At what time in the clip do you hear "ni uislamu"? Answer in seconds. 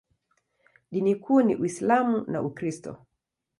1.41-2.23